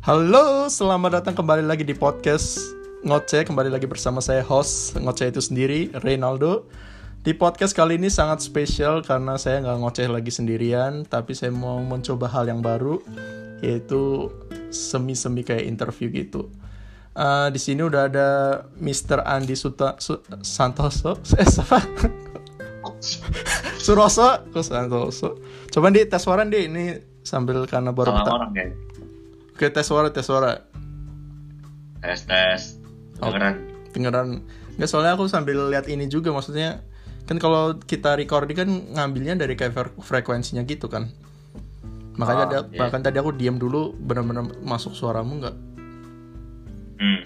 [0.00, 2.72] Halo, selamat datang kembali lagi di podcast
[3.04, 6.64] Ngoceh Kembali lagi bersama saya host Ngoceh itu sendiri, Reynaldo
[7.20, 11.84] Di podcast kali ini sangat spesial karena saya nggak ngoceh lagi sendirian Tapi saya mau
[11.84, 12.96] mencoba hal yang baru
[13.60, 14.32] Yaitu
[14.72, 16.48] semi-semi kayak interview gitu
[17.12, 18.28] uh, Di sini udah ada
[18.80, 19.20] Mr.
[19.20, 21.76] Andi Suta, Su, Santoso Eh, siapa?
[23.76, 25.36] Suroso, Santoso
[25.68, 26.84] Coba di tes suara di ini
[27.20, 28.66] sambil karena baru Salah kita- orang ya.
[29.60, 30.64] Oke, tes suara, tes suara.
[32.00, 32.80] Tes tes.
[33.20, 33.28] Oh.
[33.28, 33.54] Kedengeran.
[33.92, 34.28] Dengeran.
[34.80, 36.80] Nggak, soalnya aku sambil lihat ini juga, maksudnya
[37.28, 41.12] kan kalau kita recording kan ngambilnya dari kayak fre- frekuensinya gitu kan.
[42.16, 42.80] Makanya Ah, ada, iya.
[42.80, 45.56] bahkan tadi aku diam dulu benar-benar masuk suaramu nggak?
[46.96, 47.20] Hmm.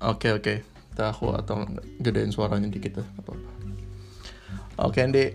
[0.00, 1.60] Oke oke, kita aku atau
[2.00, 3.48] gedein suaranya dikit ya, nggak apa-apa.
[4.80, 5.28] Oke Andi,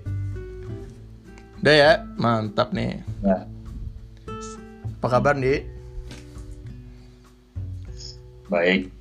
[1.61, 2.97] udah ya, mantap nih.
[3.21, 3.45] Ya.
[4.97, 5.80] Apa kabar Andi?
[8.51, 8.91] Baik.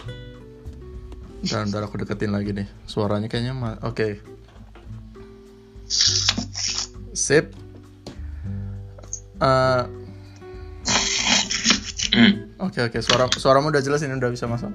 [1.42, 4.22] Dan udah aku deketin lagi nih, suaranya kayaknya oke.
[7.10, 7.50] Sip.
[9.40, 9.84] Eh,
[12.10, 12.50] Hmm.
[12.58, 14.74] Oke oke suara suaramu udah jelas ini udah bisa masuk.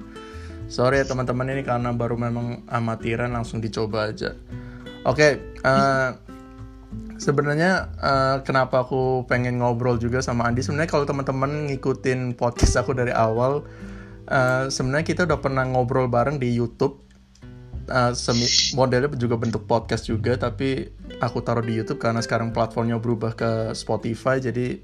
[0.72, 4.32] Sorry ya teman-teman ini karena baru memang amatiran langsung dicoba aja.
[5.04, 6.10] Oke eh,
[7.20, 12.96] sebenarnya eh, kenapa aku pengen ngobrol juga sama Andi sebenarnya kalau teman-teman ngikutin podcast aku
[12.96, 13.68] dari awal
[14.26, 17.02] eh, sebenarnya kita udah pernah ngobrol bareng di YouTube.
[17.86, 20.90] Eh, semi modelnya juga bentuk podcast juga tapi
[21.22, 24.82] aku taruh di YouTube karena sekarang platformnya berubah ke Spotify jadi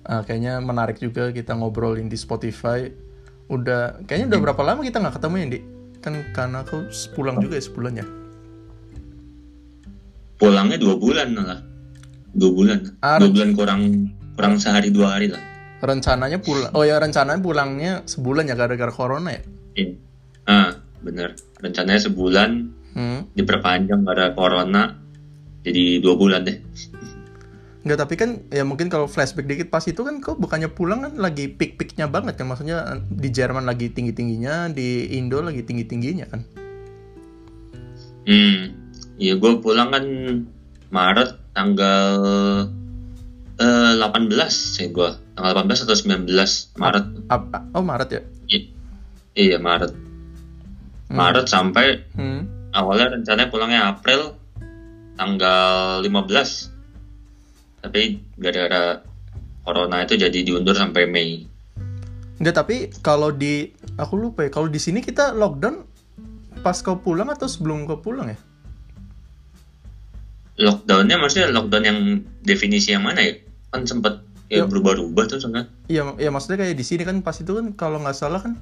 [0.00, 2.88] Uh, kayaknya menarik juga kita ngobrolin di Spotify.
[3.52, 5.60] Udah, kayaknya udah berapa lama kita nggak ketemu ya, Di?
[6.00, 8.06] Kan karena aku pulang juga ya sebulan ya.
[10.40, 11.60] Pulangnya dua bulan lah.
[12.32, 12.78] Dua bulan.
[12.96, 13.80] Dua bulan kurang
[14.40, 15.42] kurang sehari dua hari lah.
[15.80, 19.42] Rencananya pulang, oh ya rencananya pulangnya sebulan ya gara-gara corona ya.
[19.80, 19.92] Iya.
[20.44, 20.70] Ah,
[21.00, 21.36] bener.
[21.56, 22.50] Rencananya sebulan
[22.90, 23.30] Hmm.
[23.38, 24.98] diperpanjang karena corona
[25.62, 26.58] jadi dua bulan deh.
[27.80, 31.16] Nggak, tapi kan ya mungkin kalau flashback dikit pas itu kan kok bukannya pulang kan
[31.16, 32.50] lagi peak-peaknya banget kan.
[32.50, 36.40] Maksudnya di Jerman lagi tinggi-tingginya, di Indo lagi tinggi-tingginya kan.
[38.28, 38.76] Hmm.
[39.16, 40.04] Iya, gue pulang kan
[40.92, 42.08] Maret tanggal
[43.60, 45.10] eh 18 sih gue.
[45.32, 46.26] Tanggal 18 atau 19
[46.76, 47.04] Maret.
[47.28, 48.22] Ap- oh Maret ya?
[48.48, 48.70] I-
[49.34, 49.92] iya, Maret.
[51.10, 52.46] Maret sampai Hmm.
[52.70, 54.38] awalnya rencananya pulangnya April
[55.18, 56.70] tanggal 15
[57.80, 59.02] tapi gara-gara
[59.60, 61.44] corona itu jadi diundur sampai Mei
[62.38, 65.82] Enggak, tapi kalau di aku lupa ya, kalau di sini kita lockdown
[66.62, 68.38] pas kau pulang atau sebelum kau pulang ya?
[70.56, 71.98] lockdownnya maksudnya lockdown yang
[72.40, 73.32] definisi yang mana ya
[73.72, 74.74] kan sempat ya Yuk.
[74.74, 78.18] berubah-ubah tuh sebenarnya Iya, ya maksudnya kayak di sini kan pas itu kan kalau nggak
[78.18, 78.58] salah kan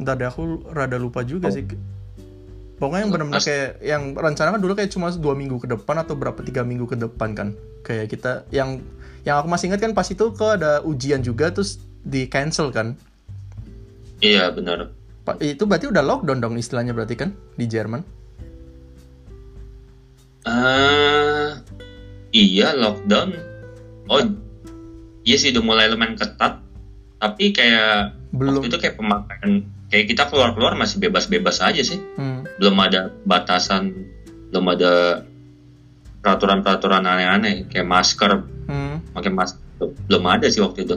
[0.00, 1.54] Ntar deh aku rada lupa juga Oh.
[1.54, 1.62] sih.
[2.80, 6.18] Pokoknya yang benar-benar kayak yang rencana kan dulu kayak cuma dua minggu ke depan atau
[6.18, 7.48] berapa tiga minggu ke depan kan.
[7.86, 8.82] Kayak kita yang
[9.22, 12.98] yang aku masih ingat kan pas itu kok ada ujian juga terus di cancel kan.
[14.18, 14.90] iya benar
[15.38, 18.02] Itu berarti udah lockdown dong istilahnya berarti kan di Jerman.
[20.42, 21.50] eh
[22.34, 23.30] iya lockdown
[24.10, 24.18] oh
[25.22, 26.58] iya sih udah mulai lumayan ketat
[27.18, 28.58] tapi kayak Belum.
[28.58, 32.42] waktu itu kayak pemakaian kayak kita keluar-keluar masih bebas-bebas aja sih Hmm.
[32.58, 33.92] belum ada batasan
[34.50, 35.22] belum ada
[36.22, 39.02] peraturan-peraturan aneh-aneh kayak masker Hmm.
[39.10, 39.58] pakai masker
[40.06, 40.96] belum ada sih waktu itu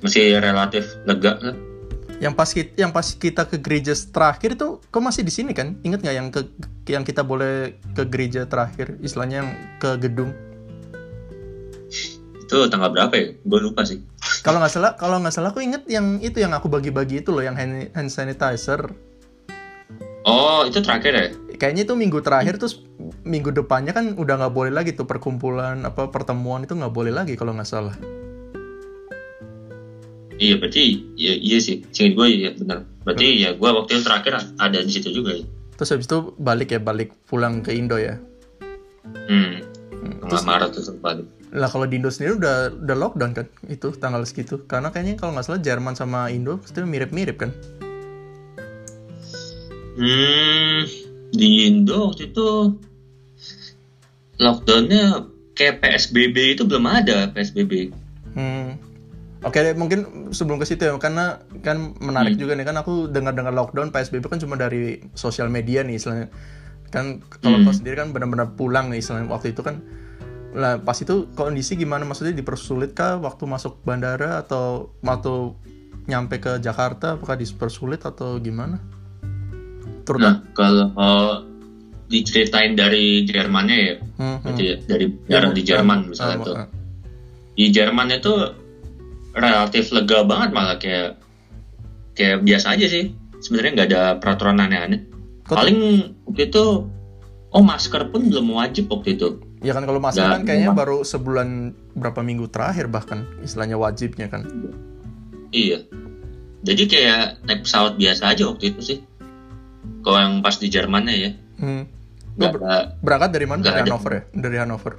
[0.00, 1.56] masih relatif lega lah
[2.18, 5.78] Yang pas kita, yang pas kita ke gereja terakhir itu kok masih di sini kan?
[5.86, 6.40] Ingat nggak yang ke
[6.90, 10.34] yang kita boleh ke gereja terakhir, istilahnya yang ke gedung.
[12.48, 13.36] Itu tanggal berapa ya?
[13.44, 14.00] Gue lupa sih.
[14.40, 17.44] Kalau nggak salah, kalau nggak salah aku inget yang itu yang aku bagi-bagi itu loh,
[17.44, 18.88] yang hand, hand sanitizer.
[20.24, 21.26] oh itu terakhir ya?
[21.60, 22.80] Kayaknya itu minggu terakhir terus
[23.24, 27.36] minggu depannya kan udah nggak boleh lagi tuh perkumpulan apa pertemuan itu nggak boleh lagi
[27.36, 27.92] kalau nggak salah.
[30.38, 31.82] iya berarti iya, iya sih.
[31.90, 35.44] Singkat gue iya benar berarti ya gue waktu itu terakhir ada di situ juga ya?
[35.76, 38.16] Terus habis itu balik ya balik pulang ke Indo ya.
[39.04, 39.52] hmm.
[39.98, 40.46] Hmm, Terus?
[40.46, 44.60] Maret itu balik lah kalau di Indo sendiri udah udah lockdown kan itu tanggal segitu
[44.68, 47.50] karena kayaknya kalau nggak salah Jerman sama Indo itu mirip-mirip kan.
[49.98, 50.80] hmm
[51.34, 52.48] di Indo waktu itu
[54.38, 55.26] lockdownnya
[55.58, 57.90] kayak PSBB itu belum ada PSBB
[58.38, 58.78] Hmm.
[59.42, 62.42] Oke, deh, mungkin sebelum ke situ ya, karena kan menarik Hmm.
[62.42, 66.30] juga nih kan aku dengar-dengar lockdown PSBB kan cuma dari sosial media nih istilahnya.
[66.90, 67.66] Kan kalau Hmm.
[67.66, 69.82] kau sendiri kan benar-benar pulang nih istilahnya waktu itu kan
[70.58, 75.54] Lah pas itu kondisi gimana maksudnya dipersulit kah waktu masuk bandara atau waktu
[76.10, 78.82] nyampe ke Jakarta apakah dipersulit atau gimana?
[80.02, 81.34] Turut Nah, kalau uh,
[82.08, 84.56] diceritain dari Jermannya ya, Hmm, hmm.
[84.58, 86.56] ya, dari jarak di Jerman misalnya Ah, tuh.
[87.54, 88.34] Di Jerman itu
[89.38, 91.22] relatif lega banget malah kayak
[92.18, 93.14] kayak biasa aja sih.
[93.38, 95.06] Sebenarnya nggak ada peraturan aneh-aneh.
[95.46, 95.78] Paling
[96.26, 96.64] waktu itu
[97.54, 99.38] oh masker pun belum wajib waktu itu.
[99.58, 100.78] Ya kan kalau masker Nggak, kan kayaknya memang.
[100.78, 101.48] baru sebulan
[101.92, 104.46] berapa minggu terakhir bahkan istilahnya wajibnya kan.
[105.50, 105.82] Iya.
[106.60, 108.98] Jadi kayak naik pesawat biasa aja waktu itu sih.
[110.00, 111.86] Kalau yang pas di Jermannya ya, Hmm.
[112.34, 113.60] nggak ber- ada Berangkat dari mana?
[113.60, 113.84] Dari ada.
[113.84, 114.22] Hannover ya?
[114.32, 114.94] Dari Hannover.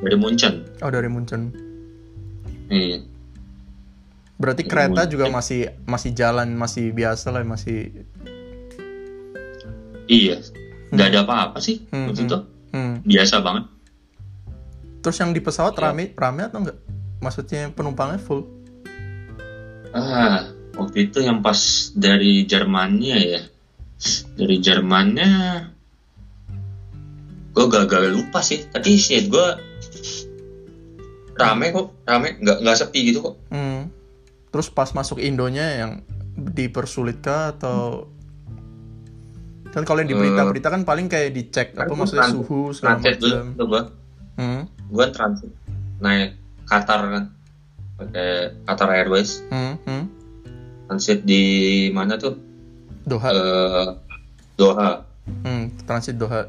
[0.00, 0.54] dari Munchen.
[0.78, 1.54] Oh dari Munchen.
[2.68, 3.06] Iya.
[4.34, 5.12] Berarti Dari kereta Munchen.
[5.12, 8.02] juga masih masih jalan masih biasa lah masih.
[10.04, 10.42] Iya.
[10.90, 12.28] Nggak ada apa-apa sih Hmm, waktu hmm.
[12.28, 12.38] itu.
[12.72, 13.04] Hmm.
[13.04, 13.64] Biasa banget.
[15.02, 15.82] Terus yang di pesawat Iya.
[15.90, 16.78] rame rame atau enggak?
[17.20, 18.48] Maksudnya penumpangnya full?
[19.92, 21.58] Ah, waktu itu yang pas
[21.92, 23.42] dari Jermannya ya.
[24.34, 25.30] Dari Jermannya
[27.52, 28.64] gue gagal lupa sih.
[28.66, 29.46] Tadi sih gue
[31.36, 33.36] rame kok, rame, nggak nggak sepi gitu kok.
[33.52, 33.92] Hmm.
[34.52, 35.92] Terus pas masuk Indonya yang
[36.36, 38.08] dipersulit kah atau
[39.72, 42.90] kan kalau yang di berita-berita kan paling kayak dicek apa kan maksudnya trans- suhu segala
[42.94, 43.48] Transit dulu macam.
[43.52, 43.82] tuh gue,
[44.34, 44.62] Hmm.
[44.86, 45.52] gue transit
[45.98, 46.30] naik
[46.62, 47.24] Qatar kan,
[47.94, 48.30] pakai
[48.62, 49.40] Qatar Airways.
[49.48, 49.74] Hmm.
[49.82, 50.04] Hmm.
[50.84, 51.42] Transit di
[51.88, 52.36] mana tuh?
[53.02, 53.28] Doha.
[53.28, 53.88] Eh,
[54.54, 54.90] Doha.
[55.42, 55.72] Hmm.
[55.82, 56.44] Transit Doha.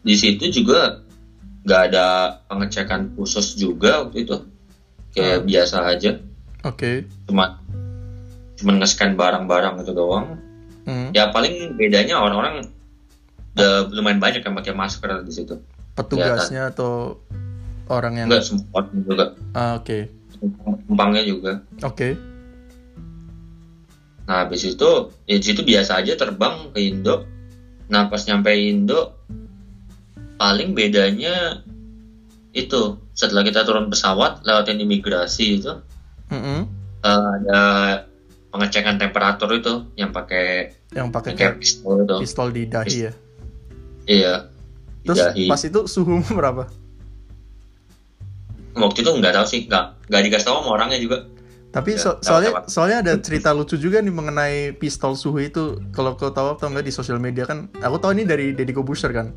[0.00, 1.02] Di situ juga
[1.62, 2.06] nggak ada
[2.44, 4.36] pengecekan khusus juga waktu itu,
[5.12, 5.46] kayak Hmm.
[5.46, 6.12] biasa aja.
[6.62, 7.04] Oke.
[7.24, 7.60] cuma
[8.54, 10.40] cuma nge-scan barang-barang itu doang.
[10.84, 11.08] Hmm.
[11.16, 12.68] Ya paling bedanya orang-orang
[13.54, 15.56] udah lumayan banyak yang pakai masker di situ.
[15.94, 17.22] Petugasnya atau
[17.86, 19.98] orang yang Enggak semua orang juga, Ah, oke.
[20.84, 21.52] penumpangnya juga.
[21.80, 22.18] Oke.
[24.24, 24.90] Nah habis itu
[25.24, 27.28] ya di situ biasa aja terbang ke Indo.
[27.92, 29.12] Nah pas nyampe Indo
[30.36, 31.60] paling bedanya
[32.50, 35.72] itu setelah kita turun pesawat lewatin imigrasi itu
[36.30, 36.60] Mm-mm.
[37.02, 37.62] eh, ada
[38.54, 42.16] pengecekan temperatur itu yang pakai Yang pakai kayak pistol itu.
[42.16, 43.12] pistol di dahi ya.
[44.06, 44.34] Iya.
[44.96, 45.44] di Terus dahi.
[45.46, 46.64] pas itu suhu berapa?
[48.74, 51.18] waktu itu nggak tahu sih nggak nggak dikasih tahu sama orangnya juga
[51.70, 52.66] Tapi so- soalnya tahu.
[52.68, 55.82] soalnya ada cerita lucu juga nih mengenai pistol suhu itu.
[55.90, 59.10] Kalau kau tahu atau enggak di sosial media kan, aku tahu ini dari Deddy Kobuser
[59.10, 59.34] kan.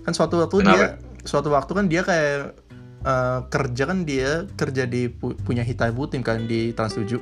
[0.00, 0.96] Kan suatu waktu dia Kenapa?
[1.22, 2.56] suatu waktu kan dia kayak
[3.02, 7.20] eh, kerja kan dia kerja di pu- punya Hitai Butim kan di Trans 7.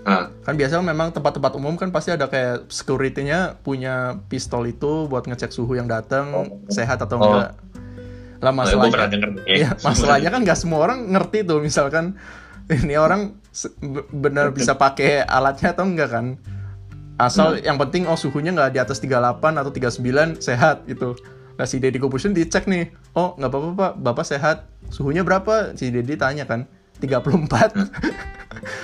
[0.00, 5.28] Nah Kan biasanya memang tempat-tempat umum kan pasti ada kayak security-nya punya pistol itu buat
[5.28, 6.46] ngecek suhu yang datang Oh.
[6.72, 7.24] sehat atau Oh.
[7.28, 7.50] enggak.
[8.40, 9.70] Lah pernah masalahnya denger ya.
[9.84, 12.16] Masalahnya kan nggak semua orang ngerti tuh misalkan
[12.66, 13.36] ini orang
[14.10, 16.26] benar bisa pakai alatnya atau enggak kan.
[17.20, 21.12] Asal yang penting oh suhunya nggak di atas 38 atau 39 sehat gitu.
[21.60, 24.64] Nah si Deddy Corporation dicek nih, oh nggak apa-apa pak, bapak sehat.
[24.88, 25.76] Suhunya berapa?
[25.76, 26.64] Si Deddy tanya kan,
[27.04, 27.76] 34.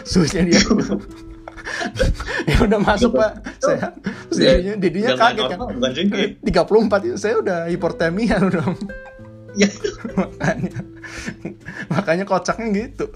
[0.07, 0.61] Suhunya dia.
[2.51, 3.43] ya udah masuk pak.
[3.59, 5.59] Terus Dedinya, Dedinya Udah nggak kaget kan.
[5.75, 6.17] bukan juga.
[7.03, 8.65] 34 itu saya udah hipertermia udah
[9.57, 9.69] Ya.
[10.21, 10.79] makanya.
[11.89, 13.09] Makanya kocaknya gitu.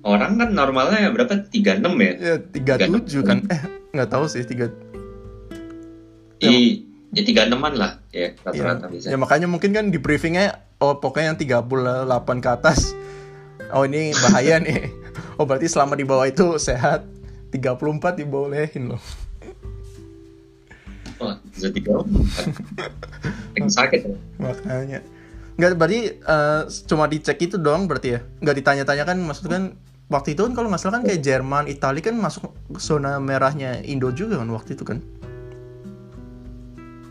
[0.00, 1.44] Orang kan normalnya berapa?
[1.52, 2.12] 36 ya?
[2.16, 3.44] Ya 37 kan.
[3.52, 3.60] eh
[3.90, 4.70] nggak tahu sih tiga
[6.40, 10.96] I, ya 36an lah ya ya, rata-rata bisa ya makanya mungkin kan di briefingnya oh
[10.96, 12.94] pokoknya yang 38 ke atas
[13.74, 14.90] oh ini bahaya nih.
[15.40, 17.08] Oh berarti selama di bawah itu sehat
[17.48, 19.02] 34 dibolehin loh.
[21.20, 24.16] Wah bisa 34 Yang sakit ya?
[24.40, 25.00] Makanya.
[25.60, 28.20] Nggak berarti eh, cuma dicek itu doang berarti ya?
[28.40, 29.64] Nggak ditanya-tanya kan maksudnya kan
[30.08, 34.12] waktu itu kan kalau nggak salah kan kayak Jerman Italia kan masuk zona merahnya Indo
[34.12, 35.00] juga kan waktu itu kan?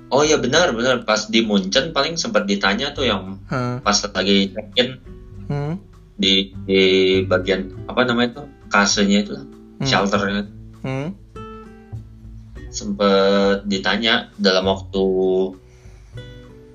[0.09, 1.05] Oh ya benar benar.
[1.05, 3.77] Pas di Munchen paling sempat ditanya tuh yang Hah.
[3.85, 4.89] pas lagi check in
[5.49, 5.81] Hmm.
[6.19, 6.81] Di di
[7.23, 9.33] bagian apa namanya itu kasenya itu
[9.79, 9.87] Hmm.
[9.87, 10.43] shelternya
[10.83, 11.15] Hmm.
[12.69, 15.05] sempet ditanya dalam waktu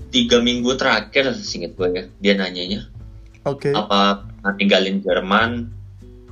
[0.08, 2.88] tiga minggu terakhir singkat gue ya dia nanyanya
[3.44, 3.76] Oke.
[3.76, 4.24] apa
[4.56, 5.68] tinggalin Jerman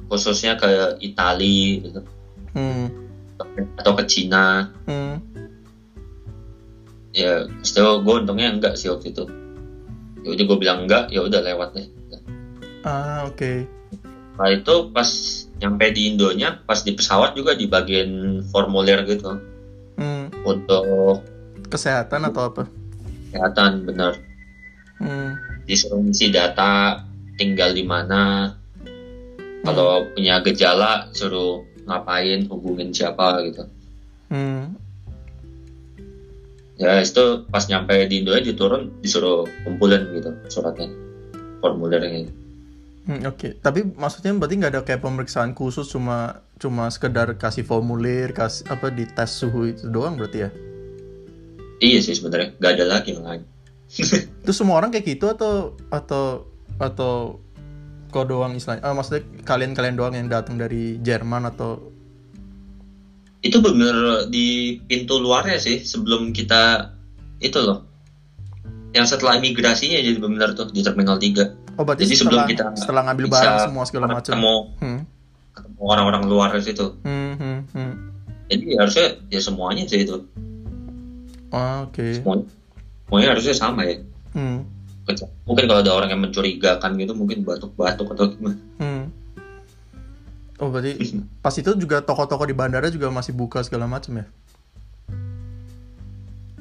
[0.08, 2.00] khususnya ke Itali gitu,
[2.56, 2.88] Hmm.
[3.76, 5.20] atau ke Cina Hmm.
[7.12, 9.28] ya setahu gue untungnya enggak sih waktu itu
[10.24, 11.88] ya udah gue bilang enggak ya udah lewat deh
[12.82, 13.66] Ah, oke.
[14.32, 15.08] Nah itu pas
[15.60, 19.38] nyampe di Indonya pas di pesawat juga di bagian formulir gitu
[19.94, 20.32] Hmm.
[20.42, 21.22] untuk
[21.68, 22.62] Kesehatan atau apa?
[23.30, 24.12] kesehatan bener
[24.98, 25.36] Hmm.
[25.64, 27.00] disuruh ngisi data
[27.36, 28.52] tinggal di mana
[29.62, 33.62] Kalau punya gejala suruh ngapain, hubungin siapa gitu.
[34.26, 34.74] Hmm.
[36.74, 40.90] Ya itu pas nyampe di Indo diturun disuruh kumpulin gitu suratnya,
[41.62, 42.26] formulirnya.
[42.26, 42.41] gitu.
[43.02, 48.30] Hmm, Oke, tapi maksudnya berarti nggak ada kayak pemeriksaan khusus cuma cuma sekedar kasih formulir,
[48.30, 50.50] kasih apa di tes suhu itu doang berarti ya?
[51.82, 53.42] Iya sih sebenarnya, nggak ada lagi yang lain.
[54.46, 56.46] Itu semua orang kayak gitu atau atau
[56.78, 57.42] atau
[58.14, 58.86] kau doang istilahnya?
[58.86, 61.92] Ah, maksudnya kalian-kalian doang yang datang dari Jerman atau
[63.42, 66.94] itu bener di pintu luarnya sih sebelum kita
[67.42, 67.82] itu loh
[68.94, 72.64] yang setelah imigrasinya jadi bener tuh di terminal 3 Oh berarti Jadi setelah, sebelum kita
[72.76, 74.32] setelah ngambil bisa barang semua segala macam.
[74.34, 75.00] ketemu Hmm.
[75.52, 77.92] ketemu orang-orang luar di situ Hmm, hmm, hmm.
[78.46, 80.16] jadi harusnya ya semuanya sih itu
[81.48, 82.16] Ah, Oke.
[82.16, 82.44] semuanya
[83.04, 83.96] semuanya harusnya sama ya
[84.32, 84.64] Hmm.
[85.44, 89.04] Mungkin kalau ada orang yang mencurigakan gitu mungkin batuk-batuk atau gimana Hmm.
[90.56, 90.92] Oh berarti
[91.44, 94.26] pas itu juga toko-toko di bandara juga masih buka segala macam ya?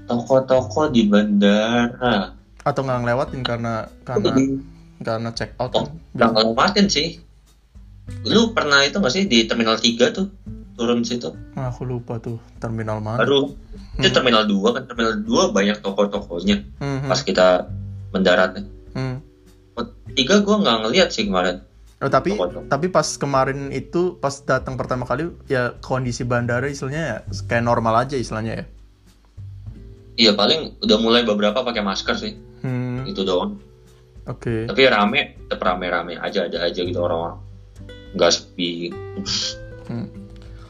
[0.03, 4.35] toko-toko di bandara Atau nggak ngelewatin karena karena
[5.01, 5.97] karena check out oh kan?
[6.13, 7.17] nggak ngelewatin sih.
[8.23, 10.27] Lu pernah itu nggak sih di terminal 3 tuh?
[10.71, 11.29] Turun situ?
[11.53, 13.21] Ah, aku lupa tuh terminal mana.
[13.21, 13.53] baru.
[13.97, 14.15] Itu Hmm.
[14.15, 14.83] terminal 2 kan?
[14.87, 17.69] Terminal 2 banyak toko-tokonya Hmm, hmm, pas kita
[18.09, 18.61] mendarat
[18.93, 19.15] hmm.
[19.77, 21.63] Oh, tiga gue nggak ngeliat sih kemarin.
[22.01, 22.33] Oh, tapi
[22.65, 27.93] tapi pas kemarin itu pas datang pertama kali ya kondisi bandara istilahnya ya kayak normal
[28.01, 28.65] aja istilahnya ya.
[30.17, 32.33] iya paling udah mulai beberapa pakai masker sih.
[32.61, 33.57] Hmm, itu doang
[34.27, 34.69] oke.
[34.69, 37.39] tapi rame tetap rame-rame aja ada aja gitu orang-orang
[38.17, 38.91] nggak sepi
[39.91, 40.07] Hmm.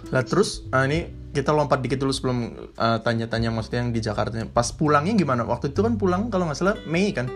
[0.09, 2.37] Lah terus ah, ini kita lompat dikit dulu sebelum
[2.81, 4.41] ah, tanya-tanya maksudnya yang di Jakarta.
[4.49, 5.45] Pas pulangnya gimana?
[5.45, 7.29] Waktu itu kan pulang kalau nggak salah Mei kan?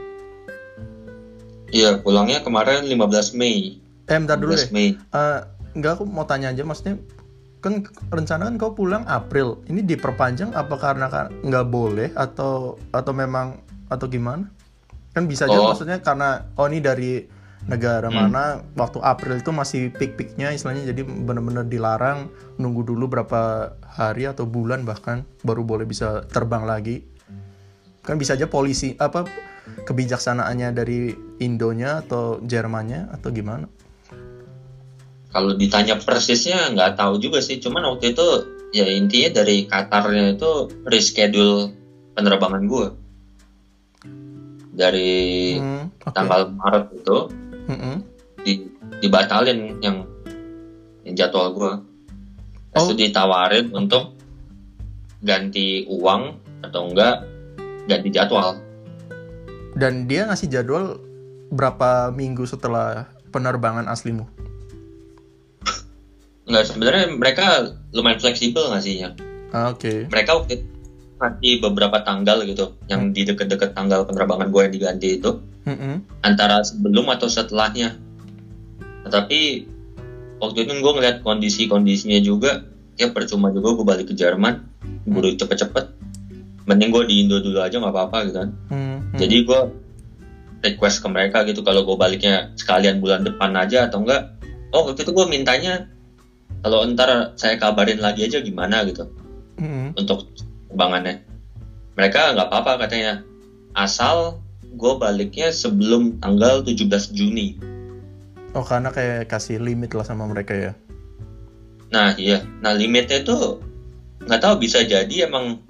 [1.75, 4.69] iya pulangnya kemarin 15 Mei Eh bentar dulu 15 deh.
[4.72, 5.39] Mei Eh,
[5.75, 7.01] enggak aku mau tanya aja maksudnya
[7.60, 7.81] kan
[8.13, 9.60] rencana kan kau pulang April.
[9.65, 13.57] Ini diperpanjang apa karena kan nggak boleh atau atau memang
[13.89, 14.45] atau gimana?
[15.15, 15.72] Kan bisa aja Oh.
[15.72, 17.24] maksudnya karena oh ini dari
[17.65, 18.29] negara Hmm.
[18.29, 22.29] mana waktu April itu masih peak-peaknya istilahnya jadi benar-benar dilarang
[22.62, 27.01] nunggu dulu berapa hari atau bulan bahkan baru boleh bisa terbang lagi
[28.05, 29.25] kan bisa aja polisi apa
[29.89, 31.10] kebijaksanaannya dari
[31.41, 33.65] Indonya atau Jermannya atau gimana
[35.34, 38.27] kalau ditanya persisnya nggak tahu juga sih cuman waktu itu
[38.77, 40.51] ya intinya dari Qatarnya itu
[40.86, 41.74] reschedule
[42.13, 42.88] penerbangan gue
[44.75, 46.12] dari Hmm, oke.
[46.12, 47.17] tanggal Maret itu
[47.65, 47.96] Mm-mm.
[48.41, 48.51] di,
[49.00, 50.03] dibatalin yang
[51.01, 51.74] yang jadwal gue
[52.70, 52.91] Terus Oh.
[52.91, 54.12] itu ditawarin untuk
[55.22, 57.24] ganti uang atau enggak
[57.86, 58.60] ganti jadwal
[59.74, 61.00] Dan dia ngasih jadwal
[61.48, 64.27] berapa minggu setelah penerbangan aslimu?
[66.46, 67.46] Enggak sebenarnya mereka
[67.89, 69.15] lumayan fleksibel ngasihnya
[69.50, 70.05] Ah, Oke.
[70.08, 70.62] mereka waktu
[71.15, 75.31] ngasih beberapa tanggal gitu yang di deket-deket tanggal penerbangan gue yang diganti itu.
[75.65, 76.22] Mm-mm.
[76.22, 77.98] antara sebelum atau setelahnya.
[79.01, 79.65] Nah, tapi
[80.38, 84.62] waktu itu gue ngeliat kondisi-kondisinya juga ya percuma juga gue balik ke Jerman
[85.10, 85.98] buru cepet-cepet.
[86.69, 88.50] Mending gue di Indo dulu aja nggak apa-apa gitu kan.
[88.69, 89.17] Hmm, hmm.
[89.17, 89.62] jadi gue
[90.65, 94.38] request ke mereka gitu kalau gue baliknya sekalian bulan depan aja atau enggak
[94.74, 95.89] oh waktu itu gue mintanya
[96.65, 99.10] kalau ntar saya kabarin lagi aja gimana gitu.
[99.57, 99.98] Mm-mm.
[99.98, 100.29] untuk
[100.75, 101.24] penerbangannya
[101.96, 103.24] mereka nggak apa-apa katanya.
[103.75, 104.44] Asal
[104.75, 107.55] gue baliknya sebelum tanggal 17 Juni.
[108.51, 110.74] Oh karena kayak kasih limit lah sama mereka ya.
[111.91, 112.44] nah iya.
[112.60, 113.63] Nah limitnya itu
[114.27, 115.63] nggak tahu bisa jadi emang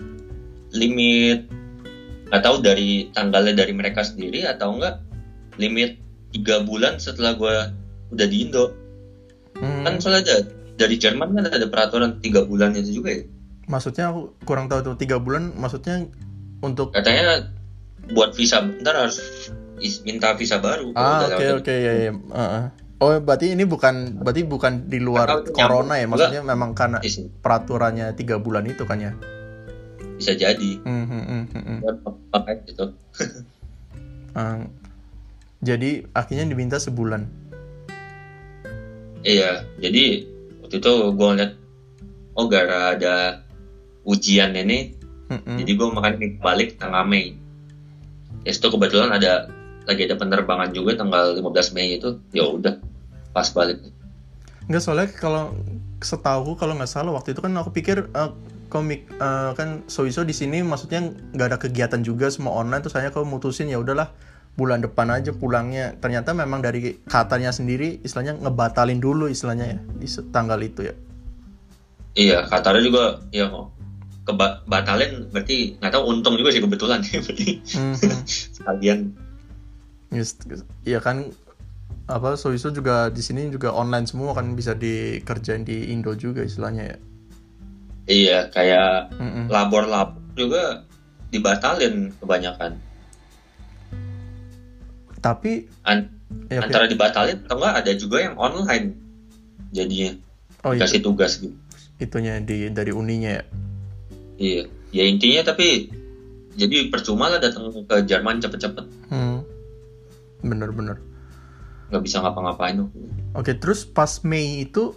[0.74, 1.46] limit
[2.34, 5.06] nggak tahu dari tanggalnya dari mereka sendiri atau enggak
[5.62, 6.02] limit
[6.34, 7.56] tiga bulan setelah gue
[8.18, 8.74] udah di Indo.
[9.56, 9.88] Hmm.
[9.88, 10.38] kan soalnya ada
[10.76, 13.24] dari Jerman kan ada peraturan tiga bulan itu juga ya
[13.66, 15.54] Maksudnya aku kurang tahu tuh tiga bulan.
[15.58, 16.06] Maksudnya
[16.62, 17.50] untuk katanya
[18.14, 19.18] buat visa ntar harus
[19.82, 22.12] is- minta visa baru ah oke oke ya ya.
[23.02, 26.08] Oh berarti ini bukan berarti bukan di luar corona ya?
[26.08, 29.14] Maksudnya memang karena Is- peraturannya tiga bulan itu kan ya?
[30.16, 32.86] bisa jadi Hmm, hmm, hmm, hmm, buat gitu
[34.36, 34.68] Ah,
[35.64, 37.24] jadi akhirnya diminta sebulan.
[39.26, 40.28] iya jadi
[40.62, 41.52] waktu itu gue ngeliat
[42.36, 43.45] oh gara ada
[44.06, 45.58] ujian ini Hmm, hmm.
[45.58, 47.34] jadi gue makan balik tanggal Mei
[48.46, 49.50] ya itu kebetulan ada
[49.90, 52.78] lagi ada penerbangan juga tanggal 15 Mei itu ya udah
[53.34, 53.82] pas balik
[54.70, 55.54] Enggak soalnya kalau
[56.02, 58.32] setahu kalau nggak salah waktu itu kan aku pikir eh,
[58.70, 63.10] komik eh, kan Soiso di sini maksudnya nggak ada kegiatan juga semua online terus saya
[63.10, 64.14] kalau mutusin ya udahlah
[64.56, 66.00] bulan depan aja pulangnya.
[66.00, 70.96] Ternyata memang dari Qatarnya sendiri istilahnya ngebatalin dulu istilahnya ya di tanggal itu ya.
[72.16, 73.75] Iya, Qatar juga ya kok
[74.26, 77.00] kebatalin berarti nggak tahu untung juga sih kebetulan.
[77.26, 77.94] Berarti Hmm,
[78.52, 79.00] sekalian.
[80.10, 80.34] Yes,
[80.82, 81.30] Iya kan
[82.06, 86.94] apa Soiso juga di sini juga online semua kan bisa dikerjain di Indo juga istilahnya
[86.94, 86.98] ya.
[88.06, 89.50] iya kayak Mm-mm.
[89.50, 90.86] labor-labor juga
[91.34, 92.78] dibatalin kebanyakan.
[95.18, 96.14] Tapi An-
[96.54, 98.94] ya, antara dibatalin atau enggak ada juga yang online
[99.74, 100.14] jadinya.
[100.62, 101.58] Oh iya, dikasih tugas gitu.
[101.98, 103.44] Itunya di dari uninya ya.
[104.38, 105.90] Iya ya intinya tapi
[106.56, 109.44] jadi percuma lah datang ke Jerman cepet-cepet Hmm.
[110.42, 111.00] Bener-bener.
[111.86, 112.82] nggak bisa ngapa-ngapain
[113.34, 114.96] Oke, terus pas Mei itu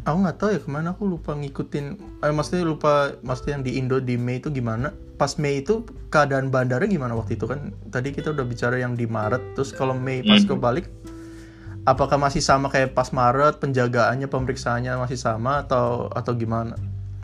[0.00, 1.84] aku nggak tahu ya ke mana aku lupa ngikutin.
[2.20, 4.90] Eh, maksudnya lupa, maksudnya yang di Indo di Mei itu gimana?
[5.14, 7.70] Pas Mei itu keadaan bandara gimana waktu itu kan?
[7.86, 10.48] Tadi kita udah bicara yang di Maret, terus kalau Mei pas Hmm.
[10.48, 10.86] ke balik,
[11.82, 16.78] apakah masih sama kayak pas Maret penjagaannya pemeriksaannya masih sama atau atau gimana?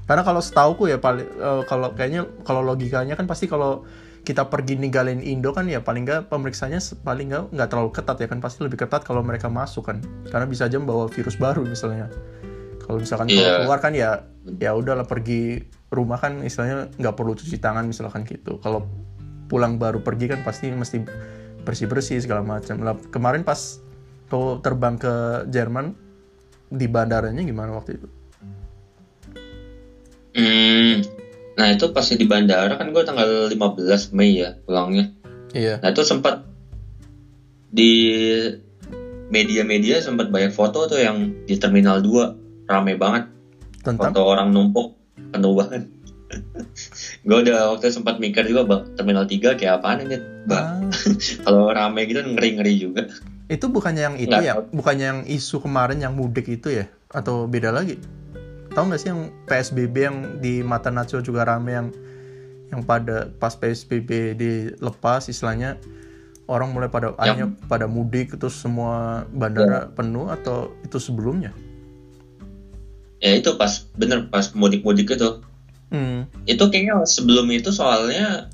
[0.08, 3.84] Karena kalau setauku ya paling eh, kalau kayaknya kalau logikanya kan pasti kalau
[4.24, 8.28] kita pergi ninggalin Indo kan ya paling nggak pemeriksaannya paling nggak nggak terlalu ketat ya
[8.28, 10.00] kan pasti lebih ketat kalau mereka masuk kan.
[10.32, 12.08] Karena bisa aja membawa virus baru misalnya.
[12.88, 13.68] Kalau misalkan Iya.
[13.68, 14.24] keluar kan ya
[14.56, 15.60] ya udahlah pergi
[15.92, 18.56] rumah kan istilahnya nggak perlu cuci tangan misalkan gitu.
[18.64, 18.88] Kalau
[19.52, 21.04] pulang baru pergi kan pasti mesti
[21.68, 22.80] bersih bersih segala macam.
[22.80, 23.76] Lah kemarin pas
[24.32, 25.92] kau terbang ke Jerman
[26.68, 28.17] di bandaranya gimana waktu itu
[30.38, 30.92] hmm.
[31.58, 35.10] Nah itu pas di bandara kan gue tanggal 15 Mei ya pulangnya.
[35.50, 35.82] Iya.
[35.82, 36.46] Nah itu sempat
[37.74, 37.92] di
[39.28, 43.26] media-media sempat banyak foto tuh yang di Terminal 2 rame banget.
[43.82, 44.14] Tentang?
[44.14, 44.94] Foto orang numpuk.
[45.34, 45.90] Penuh banget.
[47.26, 50.92] Gue udah waktu sempat mikir juga bang terminal 3 kayak apaan ini bang Ah,
[51.44, 53.02] kalau rame gitu ngeri ngeri juga.
[53.48, 54.54] Itu bukannya yang itu Nggak ya?
[54.60, 56.86] bukannya yang isu kemarin yang mudik itu ya?
[57.08, 57.96] Atau beda lagi
[58.78, 61.88] tahu nggak sih yang PSBB yang di mata Nacho juga rame yang
[62.70, 65.74] yang pada pas PSBB dilepas istilahnya
[66.46, 71.50] orang mulai pada Yang- akhirnya pada mudik terus semua bandara penuh atau itu sebelumnya?
[73.18, 75.42] Ya itu pas bener pas mudik mudik itu.
[75.88, 76.28] Hmm.
[76.44, 78.52] itu kayaknya sebelum itu soalnya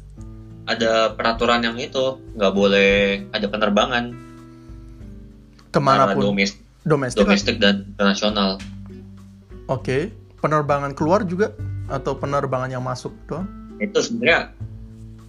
[0.70, 4.14] ada peraturan yang itu nggak boleh ada penerbangan.
[5.74, 6.30] Ke mana pun.
[6.30, 7.26] Domes- domestik kan?
[7.26, 8.62] domestik dan internasional
[9.66, 11.52] oke penerbangan keluar juga
[11.86, 14.52] atau penerbangan yang masuk doang itu sebenarnya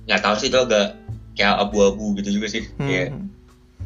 [0.05, 0.95] nggak tahu sih itu agak
[1.33, 2.87] kayak abu-abu gitu juga sih Hmm.
[2.87, 3.07] kayak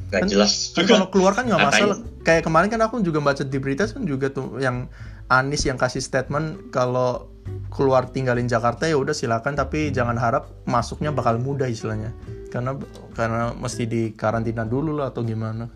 [0.09, 1.97] nggak Kan- jelas Kan juga kalau keluar kan nggak masalah.
[2.19, 4.89] Kayak kemarin kan aku juga baca di berita kan juga tuh yang
[5.29, 7.29] Anis yang kasih statement kalau
[7.69, 12.09] keluar tinggalin Jakarta ya udah silakan tapi jangan harap masuknya bakal mudah istilahnya.
[12.49, 12.73] Karena
[13.13, 15.69] karena mesti di karantina dulu lah atau gimana.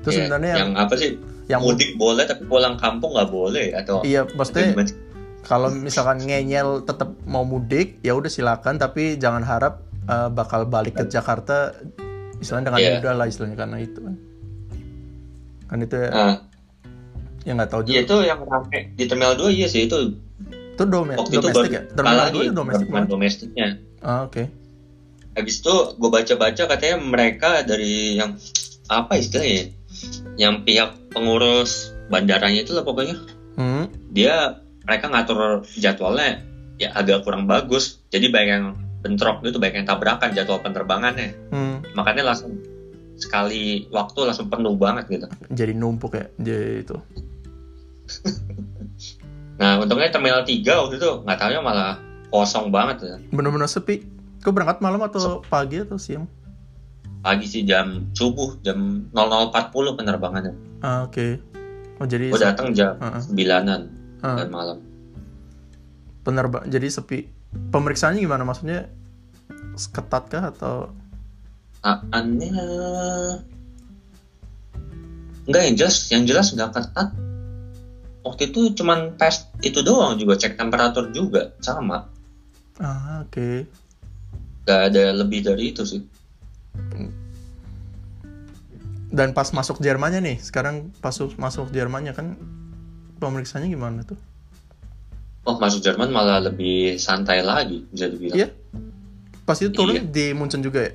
[0.00, 1.10] Terus Iya, sebenarnya yang, yang apa sih
[1.46, 4.92] yang mudik boleh tapi pulang kampung nggak boleh atau iya maksudnya gimana?
[5.40, 10.94] kalau misalkan ngeyel tetap mau mudik ya udah silakan tapi jangan harap eh, bakal balik
[10.94, 11.72] ke Jakarta
[12.36, 12.90] istilahnya dengan Iya.
[12.94, 14.14] mudah lah istilahnya karena itu kan.
[15.66, 16.34] Kan itu ya, Nah,
[17.42, 17.92] ya nggak tahu juga.
[17.92, 19.98] ya itu yang rame di terminal 2 iya sih itu
[20.72, 21.82] Itu dome waktu itu domestik baru ya?
[21.90, 23.10] Terminal lagi 2 itu domestik penerbangan banget.
[23.10, 23.68] domestiknya.
[23.98, 24.42] Ah, oke.
[25.34, 28.30] Habis itu gue baca-baca katanya mereka dari yang
[28.86, 29.74] apa istilahnya?
[30.38, 33.18] Yang pihak pengurus bandaranya itu lah pokoknya
[33.58, 33.90] Hmm.
[34.14, 36.40] dia mereka ngatur jadwalnya
[36.78, 37.98] ya agak kurang bagus.
[38.14, 38.66] Jadi banyak yang
[39.02, 41.34] bentrok gitu, banyak yang tabrakan jadwal penerbangannya.
[41.50, 41.82] Hmm.
[41.98, 42.54] Makanya langsung
[43.18, 45.26] sekali waktu langsung penuh banget gitu.
[45.50, 46.30] Jadi numpuk ya.
[46.38, 46.96] Jadi itu.
[49.58, 51.98] Nah untungnya terminal 3 waktu itu nggak tahunya malah
[52.30, 53.16] kosong banget ya.
[53.34, 54.06] Bener-bener sepi.
[54.38, 56.30] Kau berangkat malam atau pagi atau siang?
[57.18, 60.54] Pagi sih jam subuh jam 00.40 penerbangannya.
[60.80, 61.42] Ah, oke.
[61.98, 63.22] Oh, jadi Gue datang jam Heeh.
[63.26, 63.82] 9an
[64.18, 64.78] Ah, dan malam.
[66.22, 67.24] penerbang jadi sepi.
[67.72, 68.86] Pemeriksaannya gimana maksudnya?
[69.78, 70.90] Ketat kah atau
[72.12, 72.52] Aneh
[75.48, 77.08] Enggak yang jelas, yang jelas nggak ketat.
[78.20, 82.04] Waktu itu cuman tes itu doang juga cek temperatur juga sama.
[82.76, 83.64] Ah, oke.
[84.68, 86.04] Gak ada lebih dari itu sih.
[89.08, 92.36] Dan pas masuk Jermannya nih, sekarang pas masuk Jermannya kan
[93.18, 94.20] pemeriksaannya gimana tuh?
[95.48, 98.36] Oh masuk Jerman malah lebih santai lagi bisa dibilang.
[98.36, 98.48] Iya.
[99.48, 100.04] Pas itu turun Iya.
[100.04, 100.92] di Munchen juga ya?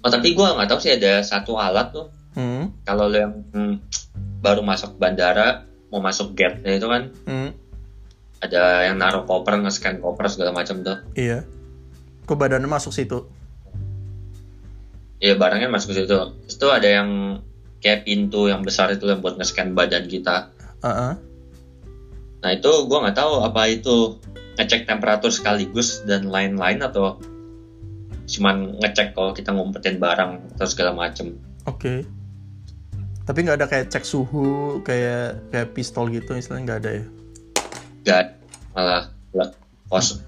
[0.00, 2.08] Oh tapi gua nggak tahu sih ada satu alat tuh.
[2.32, 2.72] Hmm.
[2.88, 3.76] Kalau yang hmm,
[4.40, 7.52] baru masuk bandara mau masuk gate itu kan Hmm.
[8.40, 10.96] ada yang naruh koper nge-scan koper segala macam tuh.
[11.12, 11.44] Iya.
[12.24, 13.28] Kok badannya masuk situ?
[15.18, 17.40] Ya barangnya masuk ke situ Terus itu ada yang
[17.82, 20.50] kayak pintu yang besar itu yang buat nge-scan badan kita
[20.82, 21.12] Heeh.
[22.38, 24.18] nah itu gua nggak tahu apa itu
[24.58, 27.18] ngecek temperatur sekaligus dan lain-lain atau
[28.28, 32.00] cuman ngecek kalau kita ngumpetin barang atau segala macem Oke.
[33.28, 37.04] Tapi nggak ada kayak cek suhu kayak kayak pistol gitu istilahnya nggak ada ya.
[38.08, 38.24] gak
[38.72, 39.52] malah le-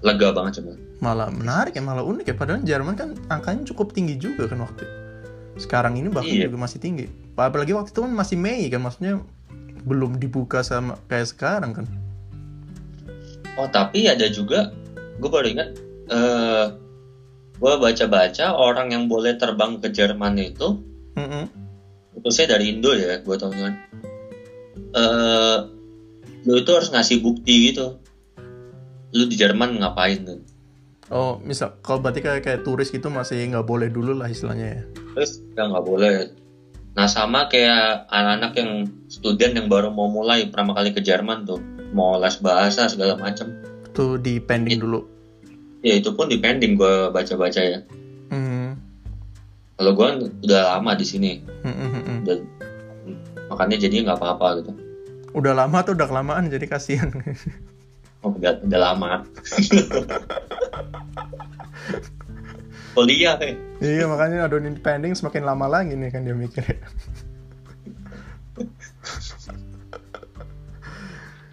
[0.05, 2.35] lega banget cuma Malah menarik ya, malah unik ya.
[2.37, 4.85] Padahal Jerman kan angkanya cukup tinggi juga kan waktu.
[5.57, 6.45] Sekarang ini bahkan Iya.
[6.47, 7.09] juga masih tinggi.
[7.33, 9.19] Apalagi waktu itu kan masih Mei kan, maksudnya
[9.81, 11.85] belum dibuka sama kayak sekarang kan.
[13.57, 14.69] Oh tapi ada juga,
[15.17, 15.69] gue baru ingat,
[16.13, 16.65] eh
[17.57, 20.81] gue baca-baca orang yang boleh terbang ke Jerman itu,
[21.17, 21.45] Mm-mm.
[22.17, 23.73] itu saya dari Indo ya, gue tau kan.
[24.91, 25.57] Eh,
[26.45, 27.97] lu itu harus ngasih bukti gitu.
[29.11, 30.39] Lu di Jerman ngapain tuh?
[31.11, 34.81] Oh, misal kalau berarti kayak kayak turis gitu masih nggak boleh dulu lah istilahnya ya.
[35.11, 36.31] Terus ya nggak boleh.
[36.95, 38.71] Nah sama kayak anak-anak yang
[39.07, 41.59] student yang baru mau mulai pertama kali ke Jerman tuh,
[41.91, 43.51] mau les bahasa segala macam.
[43.91, 44.83] Itu di pending Iya.
[44.87, 44.99] dulu.
[45.83, 47.79] Ya itu pun depending gue baca-baca ya.
[48.31, 48.79] Hmm.
[49.75, 50.07] Kalau gue
[50.47, 52.19] udah lama di sini, Mm, mm, mm, mm.
[52.23, 52.39] dan
[53.49, 54.71] makanya jadi nggak apa-apa gitu.
[55.31, 57.11] Udah lama tuh udah kelamaan jadi kasihan.
[58.21, 59.25] Oh, udah, udah lama.
[62.91, 63.55] Kuliah eh.
[63.79, 66.61] iya makanya aduh ini pending semakin lama lagi nih kan dia mikir.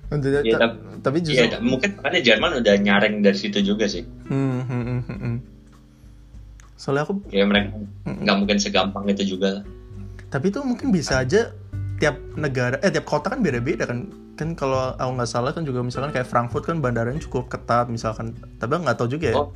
[0.09, 3.85] Jadi, Iya, ta- tapi- tapi justru Iya, mungkin makanya Jerman udah nyaring dari situ juga
[3.87, 4.09] sih.
[4.26, 5.37] Hmm, hmm, hmm, hmm, hmm.
[6.74, 7.76] Soalnya aku, Ya mereka
[8.09, 9.61] nggak mungkin segampang itu juga
[10.28, 11.57] tapi itu mungkin bisa aja
[11.96, 14.12] tiap negara, eh tiap kota kan beda-beda kan.
[14.38, 18.38] Kan kalau aku nggak salah kan juga misalkan kayak Frankfurt kan bandaranya cukup ketat misalkan.
[18.62, 19.37] Tapi nggak tahu juga ya.
[19.37, 19.51] Oh.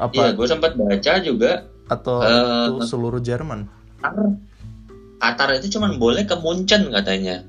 [0.00, 3.68] Apa Iya, gue sempat baca juga atau itu seluruh Jerman.
[4.00, 4.26] Qatar,
[5.20, 7.44] Qatar itu cuma boleh ke Munchen katanya.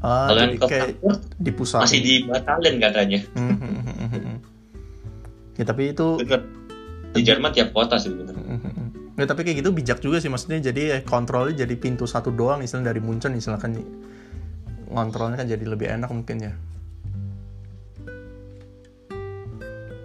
[0.00, 1.80] Ah, Kalau ke kayak Frankfurt di pusat.
[1.82, 3.20] masih dibatalin katanya.
[5.58, 6.40] Ya tapi itu Bener.
[7.12, 8.32] Di Jerman tiap kota sih bener.
[9.20, 12.64] Ya, tapi kayak gitu bijak juga sih maksudnya jadi eh, kontrolnya jadi pintu satu doang
[12.64, 13.76] misalnya dari Munchen misalkan
[14.90, 16.52] ngontrolnya kan jadi lebih enak mungkin ya.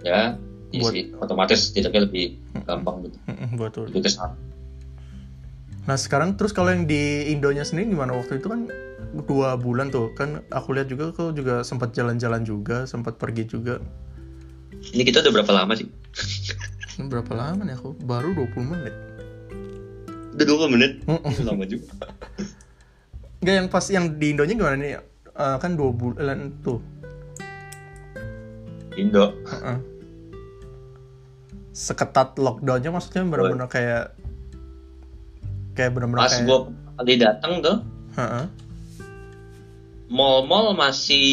[0.00, 0.38] Ya,
[0.70, 1.04] iya Buat- sih.
[1.18, 3.16] Otomatis tidaknya lebih gampang gitu.
[3.90, 4.38] Lebih kesal.
[5.86, 8.66] Nah sekarang terus kalau yang di Indonya sendiri gimana waktu itu kan
[9.26, 13.78] dua bulan tuh kan aku lihat juga kau juga sempat jalan-jalan juga sempat pergi juga
[14.92, 15.86] Ini kita udah berapa lama sih?
[17.10, 18.94] Berapa lama nih aku baru 20 menit
[20.36, 20.92] Udah 20 menit.
[21.46, 21.86] Lama juga.
[23.42, 24.92] Nggak yang pas yang di Indonya gimana nih
[25.36, 26.80] Eh, kan dua bulan tuh
[28.96, 29.36] Indo.
[29.44, 29.76] Heeh.
[31.76, 34.16] seketat lockdownnya maksudnya benar-benar kayak
[35.76, 36.58] kayak benar-benar Pas kayak gue
[36.96, 37.76] kali datang tuh,
[38.16, 38.44] Heeh.
[40.08, 41.28] mall-mall masih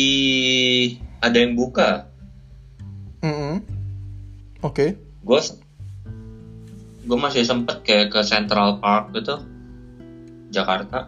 [1.23, 2.11] ada yang buka.
[3.23, 3.63] Mm-mm.
[4.59, 4.99] Oke.
[5.23, 5.39] Gue
[7.07, 9.39] gue masih sempet kayak ke Central Park gitu,
[10.51, 11.07] Jakarta,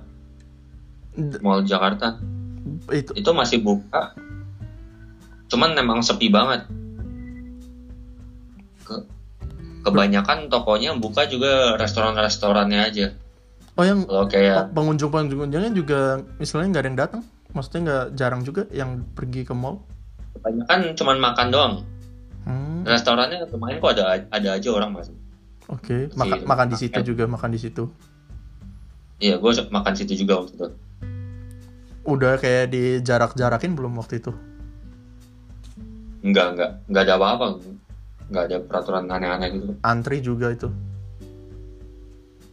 [1.39, 2.19] Mall Jakarta.
[2.91, 4.12] itu Itu masih buka.
[5.47, 6.67] Cuman memang sepi banget.
[8.82, 9.06] Ke-
[9.82, 13.08] kebanyakan tokonya buka juga restoran-restorannya aja.
[13.75, 15.99] oh yang Kalau kayak pengunjung pengunjungnya juga
[16.38, 19.84] misalnya nggak ada yang datang maksudnya nggak jarang juga yang pergi ke mall
[20.32, 21.73] kebanyakan cuman makan doang.
[22.47, 25.12] Hmm, Restorannya lumayan kok ada ada aja orang mas.
[25.67, 27.84] oke Si- makan makan di situ juga makan di situ
[29.15, 30.67] Iya, gue makan situ juga waktu itu.
[32.06, 34.32] Udah kayak di jarak-jarakin belum waktu itu
[36.22, 37.46] Enggak, enggak, enggak ada apa-apa.
[38.26, 39.68] Enggak ada peraturan aneh-aneh gitu.
[39.82, 40.70] antri juga itu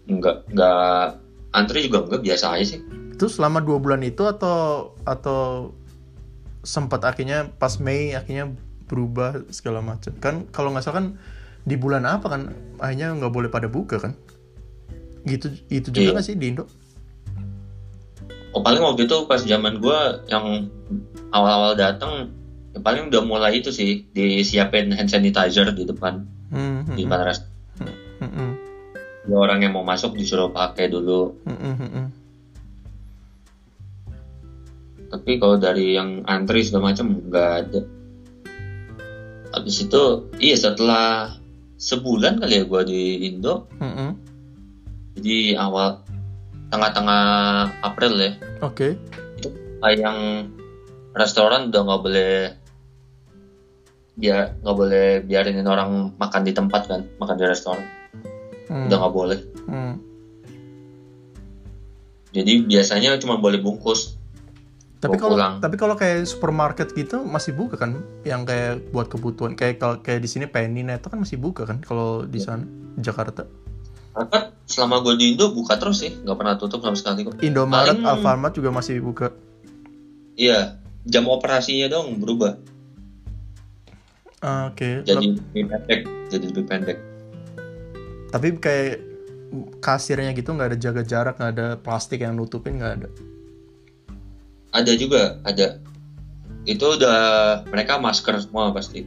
[0.04, 1.16] Enggak, enggak
[1.52, 2.80] antri juga enggak biasa aja sih.
[3.12, 5.70] itu selama dua bulan itu atau atau
[6.60, 8.50] sempat akhirnya pas Mei akhirnya
[8.84, 11.06] berubah segala macam kan kalau nggak salah kan
[11.62, 12.42] di bulan apa kan
[12.76, 14.12] akhirnya nggak boleh pada buka kan
[15.22, 16.12] gitu itu juga Iya.
[16.12, 16.64] nggak sih di Indo
[18.52, 20.68] Oh paling waktu itu pas zaman gue yang
[21.32, 22.28] awal-awal datang,
[22.76, 26.20] ya paling udah mulai itu sih disiapin hand sanitizer di depan
[26.52, 27.96] Hmm, hmm, di depan restoran.
[28.20, 28.50] hmm, hmm,
[29.22, 31.32] Ya, orang yang mau masuk disuruh pakai dulu.
[31.48, 32.06] hmm, hmm, hmm, hmm.
[35.08, 37.80] Tapi kalau dari yang antri segala macam nggak ada.
[39.52, 40.02] Habis itu,
[40.40, 41.36] iya setelah
[41.76, 44.10] sebulan kali ya gue di Indo, Hmm, hmm.
[45.16, 46.01] jadi awal
[46.72, 47.22] tengah-tengah
[47.84, 48.32] April ya,
[48.64, 48.96] Oke.
[49.84, 50.48] kayak yang
[51.12, 52.32] restoran udah nggak boleh
[54.16, 57.84] ya nggak boleh biarin orang makan di tempat kan, makan di restoran.
[58.72, 58.88] Hmm.
[58.88, 60.00] udah nggak boleh Hmm.
[62.32, 64.16] jadi biasanya cuma boleh bungkus
[65.02, 68.06] Tapi kalau tapi kalau kayak supermarket gitu masih buka kan?
[68.22, 71.82] Yang kayak buat kebutuhan kayak kalau kayak di sini Penny Neto kan masih buka kan
[71.82, 72.62] kalau di sana
[72.94, 73.42] di Jakarta.
[74.12, 77.94] Karena selama gue di Indo buka terus sih nggak pernah tutup sama sekali kok Indomaret,
[77.94, 79.32] Paling- Alfamart juga masih buka.
[80.32, 82.56] iya jam operasinya dong berubah
[84.40, 85.00] Ah, Oke.
[85.00, 86.98] jadi Lep- lebih pendek jadi lebih pendek
[88.28, 88.96] Tapi kayak
[89.78, 93.08] kasirnya gitu nggak ada jaga jarak, nggak ada plastik yang nutupin nggak ada.
[94.72, 95.76] ada juga ada
[96.64, 97.18] itu udah
[97.66, 99.04] mereka masker semua pasti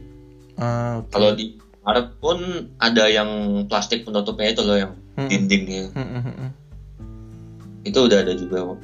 [0.54, 1.10] Ah, oke.
[1.10, 2.38] kalau di Maret pun
[2.82, 5.30] ada yang plastik penutupnya itu loh yang Hmm.
[5.30, 5.94] dindingnya.
[5.94, 6.50] Hmm, hmm, hmm,
[7.86, 8.76] itu udah ada juga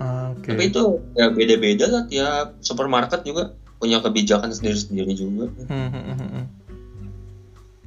[0.00, 0.54] Ah, Oke.
[0.54, 0.82] tapi itu
[1.18, 5.50] ya beda-beda lah tiap supermarket juga punya kebijakan sendiri-sendiri juga.
[5.66, 6.44] Hmm, hmm, hmm,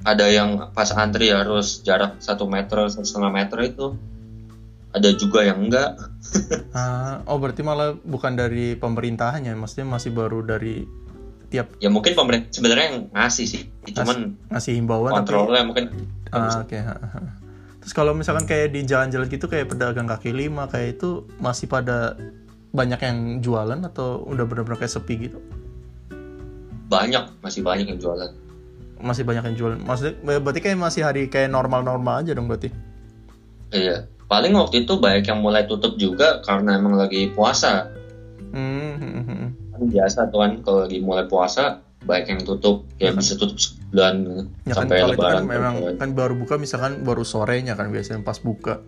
[0.06, 3.98] ada yang pas antri harus jarak satu meter satu setengah meter itu.
[4.93, 5.95] Ada juga yang enggak.
[6.76, 10.84] Ah, oh berarti malah bukan dari pemerintahannya, maksudnya masih baru dari
[11.47, 15.86] tiap ya mungkin pemerintah sebenarnya yang ngasih sih cuman ngasih himbauan tapi kontrolnya mungkin
[16.29, 16.75] Ah, oke.
[16.75, 16.93] ha.
[17.79, 22.17] Terus kalau misalkan kayak di jalan-jalan gitu kayak pedagang kaki lima kayak itu masih pada
[22.69, 25.39] banyak yang jualan atau udah benar-benar kayak sepi gitu?
[26.86, 28.29] banyak masih banyak yang jualan
[28.95, 29.79] Masih banyak yang jualan.
[29.81, 32.69] Maksudnya berarti kayak masih hari kayak normal-normal aja dong berarti.
[33.69, 37.94] iya paling waktu itu banyak yang mulai tutup juga karena emang lagi puasa
[39.77, 44.41] biasa tuh kan kalau lagi mulai puasa banyak yang tutup ya bisa tutup sebulan gitu,
[44.63, 45.93] Ya kan sampai kalau itu kan lebaran memang gitu.
[45.97, 48.79] kan baru buka misalkan baru sorenya kan biasanya pas buka.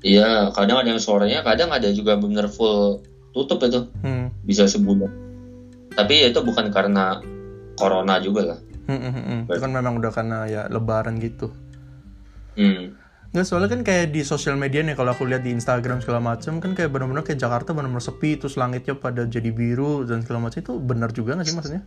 [0.00, 4.30] iya kadang ada yang sorenya kadang ada juga bener full tutup itu Hmm.
[4.42, 5.10] bisa sebulan
[5.92, 7.18] tapi itu bukan karena
[7.74, 9.40] corona juga lah hmm, hmm, hmm.
[9.44, 11.50] Itu kan memang udah karena ya lebaran gitu.
[12.54, 12.94] hmm.
[13.28, 16.64] Nggak, soalnya kan kayak di sosial media nih kalau aku lihat di Instagram segala macam
[16.64, 20.64] kan kayak benar-benar kayak Jakarta benar-benar sepi terus langitnya pada jadi biru dan segala macam
[20.64, 21.82] itu benar juga nggak sih maksudnya?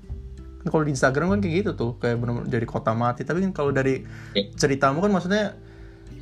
[0.61, 3.51] Kan kalau di Instagram kan kayak gitu tuh kayak benar-benar jadi kota mati tapi kan
[3.57, 4.05] kalau dari
[4.37, 4.45] Ya.
[4.53, 5.57] ceritamu kan maksudnya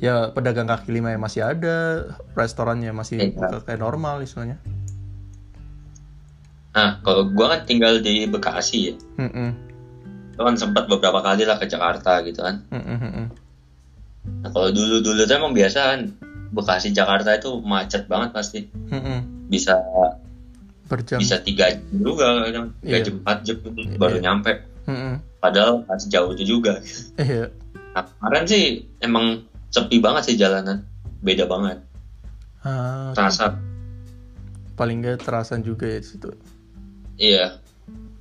[0.00, 4.56] ya pedagang kaki lima yang masih ada restorannya masih buka kayak normal istilahnya.
[6.72, 9.50] nah kalau gua kan tinggal di Bekasi ya Mm-mm.
[10.32, 13.26] itu kan sempat beberapa kali lah ke Jakarta gitu kan Mm-mm, mm-mm.
[14.22, 16.00] Nah kalau dulu dulu tuh emang biasa kan
[16.50, 19.46] Bekasi Jakarta itu macet banget pasti Mm-mm.
[19.46, 19.78] bisa
[20.86, 21.18] Per jam.
[21.18, 23.04] bisa tiga jam juga kadang tiga Iya.
[23.04, 23.56] jam empat jam
[23.96, 24.22] baru Iya.
[24.22, 24.52] nyampe
[24.84, 25.14] Mm-mm.
[25.38, 26.82] padahal masih jauh itu juga
[27.16, 27.54] Iya.
[27.94, 28.62] nah, kemarin sih
[28.98, 30.82] emang sepi banget sih jalanan
[31.20, 31.78] beda banget
[32.60, 33.56] Ah, terasa
[34.74, 36.28] paling nggak terasa juga ya situ.
[37.16, 37.56] iya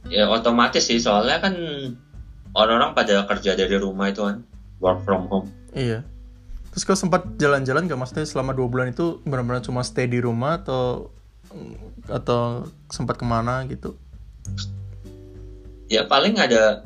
[0.05, 1.53] ya otomatis sih soalnya kan
[2.51, 4.43] orang-orang pada kerja dari rumah itu kan
[4.77, 6.03] work from home Iya.
[6.69, 10.61] Terus kau sempat jalan-jalan gak maksudnya selama dua bulan itu benar-benar cuma stay di rumah
[10.61, 11.09] atau
[12.05, 13.97] atau sempat ke mana gitu?
[15.89, 16.85] ya paling ada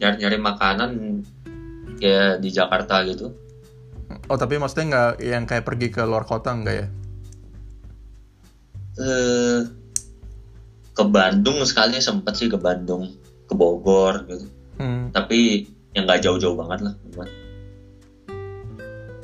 [0.00, 1.20] nyari-nyari makanan
[2.00, 3.28] ya di Jakarta gitu
[4.32, 6.86] Oh tapi maksudnya nggak yang kayak pergi ke luar kota enggak ya?
[8.98, 9.60] eh
[10.96, 13.12] ke Bandung sekali sempet sih ke Bandung
[13.44, 15.10] ke Bogor gitu Hmm.
[15.12, 17.28] tapi yang nggak jauh-jauh banget lah teman.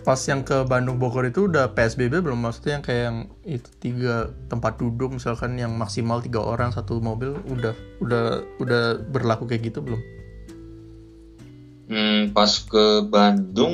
[0.05, 2.37] Pas yang ke Bandung Bogor itu udah PSBB belum?
[2.45, 7.41] Maksudnya yang kayak yang itu tiga tempat duduk misalkan yang maksimal tiga orang satu mobil
[7.49, 7.73] udah
[8.05, 10.01] udah udah berlaku kayak gitu belum?
[11.89, 13.73] Hmm, pas ke Bandung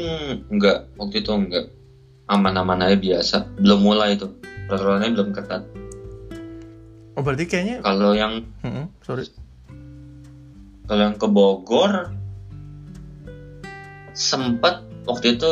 [0.50, 1.66] enggak waktu itu enggak
[2.30, 4.30] aman-aman aja biasa belum mulai itu
[4.70, 5.62] peraturannya belum ketat
[7.18, 9.26] Oh berarti kayaknya, kalau yang Hmm, sorry.
[10.86, 12.14] kalau yang ke Bogor
[14.14, 15.48] sempat waktu itu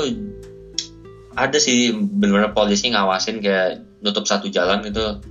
[1.38, 5.22] ada sih benar polisi ngawasin kayak nutup satu jalan itu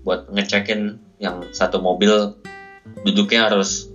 [0.00, 0.80] buat ngecekin
[1.16, 2.36] yang satu mobil
[3.02, 3.88] duduknya harus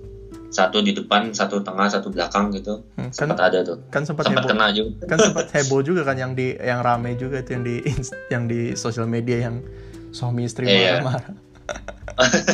[0.50, 4.26] satu di depan satu tengah satu belakang gitu Hmm, kan sempat ada tuh kan sempat
[4.26, 4.52] sempat heboh.
[4.52, 7.76] kena juga kan sempat heboh juga kan yang di yang rame juga itu yang di
[8.34, 9.62] yang di sosial media yang
[10.10, 11.06] suami istri Iya.
[11.06, 11.34] marah-marah.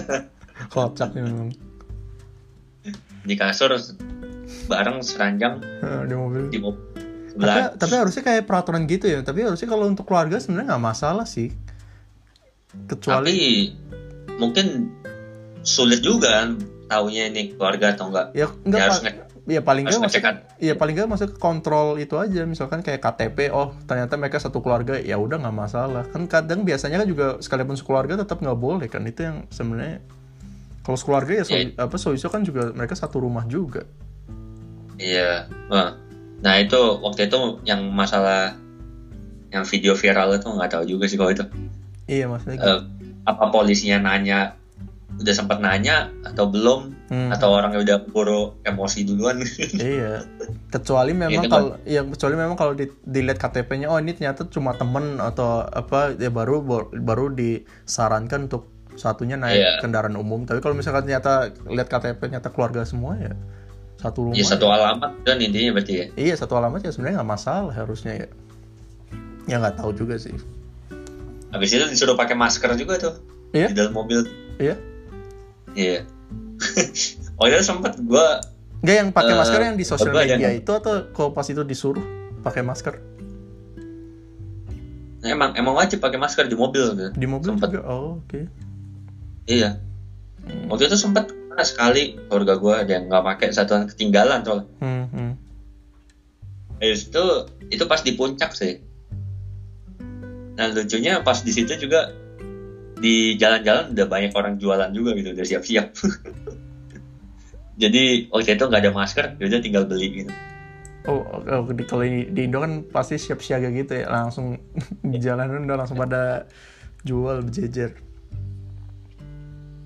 [0.68, 1.50] Kocak nih memang
[3.24, 3.72] di kasur
[4.68, 5.64] bareng seranjang
[6.04, 6.44] di mobil.
[6.48, 6.84] di mobil
[7.36, 9.20] Tapi, tapi harusnya kayak peraturan gitu ya.
[9.20, 11.52] Tapi harusnya kalau untuk keluarga sebenarnya nggak masalah sih.
[12.88, 13.40] Kecuali tapi
[14.36, 14.92] mungkin
[15.64, 16.60] sulit juga kan
[16.92, 20.22] taunya ini keluarga atau enggak ya enggak ya harus pa- nge- ya paling enggak ngecek
[20.22, 20.36] kan?
[20.60, 22.42] ya paling enggak maksudnya kontrol itu aja.
[22.44, 26.04] Misalkan kayak KTP oh ternyata mereka satu keluarga ya udah nggak masalah.
[26.12, 29.04] Kan kadang biasanya kan juga sekalipun sekeluarga tetap nggak boleh kan.
[29.08, 30.04] Itu yang sebenarnya
[30.86, 31.72] kalau sekeluarga ya so, Ya.
[31.82, 33.88] apa so kan juga mereka satu rumah juga.
[35.02, 35.50] Iya.
[35.72, 35.98] Wah,
[36.40, 38.58] Nah itu waktu itu yang masalah
[39.50, 41.46] yang video viral itu nggak tahu juga sih kalau itu.
[42.06, 42.70] iya maksudnya gitu.
[42.70, 42.80] Eh,
[43.24, 44.54] apa polisinya nanya
[45.16, 47.30] udah sempat nanya atau belum Hmm.
[47.30, 49.38] atau orangnya udah buru emosi duluan
[49.78, 50.26] Iya.
[50.68, 54.46] Kecuali memang Itu kan- kalau ya kecuali memang kalau di, dilihat KTP-nya oh ini ternyata
[54.46, 59.72] cuma temen atau apa ya baru baru disarankan untuk satunya naik Iya.
[59.80, 60.44] kendaraan umum.
[60.44, 63.34] Tapi kalau misalkan ternyata lihat KTP ternyata keluarga semua ya
[64.06, 64.36] satu rumah.
[64.36, 68.14] ya satu alamat kan intinya berarti ya Iya satu alamat ya sebenarnya nggak masalah harusnya
[68.16, 68.28] ya.
[69.46, 70.34] Ya nggak tahu juga sih.
[71.48, 73.14] habis itu disuruh pakai masker juga tuh
[73.52, 73.68] Iya.
[73.70, 74.76] di dalam mobil Iya.
[75.74, 76.04] iya
[77.38, 78.44] oh itu sempat gua
[78.80, 81.64] Nggak yang pakai Eh, masker yang di sosial yang- media itu atau kalau pas itu
[81.64, 82.04] disuruh
[82.42, 83.00] pakai masker
[85.18, 87.10] nah, emang emang wajib pakai masker di mobil gitu.
[87.12, 87.70] di mobil Sempet.
[87.72, 87.82] juga?
[87.86, 88.40] Oh oke.
[89.46, 89.80] iya
[90.42, 90.70] Hmm.
[90.70, 95.08] waktu itu sempat pernah sekali keluarga gua ada yang nggak pakai satuan ketinggalan soalnya Hmm,
[95.08, 95.32] hmm.
[96.84, 98.84] Itu itu pas di puncak sih.
[100.60, 102.12] Nah lucunya pas di situ juga
[103.00, 105.88] di jalan-jalan udah banyak orang jualan juga gitu udah siap-siap.
[107.82, 110.32] Jadi waktu itu nggak ada masker, ya udah tinggal beli gitu.
[111.08, 114.60] Oh, oh, di, kalau di, di Indo kan pasti siap siaga gitu ya, langsung
[115.12, 116.48] di jalanan udah langsung pada
[117.04, 118.05] jual berjejer.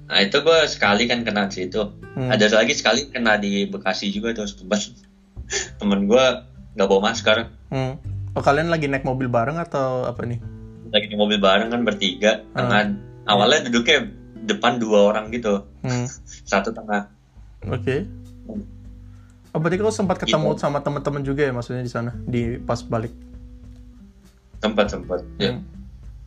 [0.10, 1.86] Nah itu gue sekali kan kena di situ.
[2.18, 2.34] Hmm.
[2.34, 4.90] Ada lagi sekali kena di Bekasi juga tuh tempat
[5.78, 6.26] temen gue
[6.74, 7.46] nggak bawa masker.
[7.70, 8.02] Hmm.
[8.34, 10.42] Oh kalian lagi naik mobil bareng atau apa nih?
[10.90, 12.42] Lagi di mobil bareng kan bertiga.
[12.58, 12.98] Tengah
[13.30, 14.10] awalnya duduknya
[14.50, 16.10] depan dua orang gitu, Hmm.
[16.52, 17.06] satu tengah.
[17.70, 18.10] Oke.
[19.54, 23.14] Oh berarti kau sempat ketemu sama teman-teman juga ya maksudnya di sana di pas balik.
[24.58, 25.22] Tempat tempat.
[25.38, 25.54] Ya.
[25.54, 25.62] Hmm.